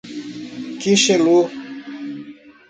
[0.81, 1.37] Quixelô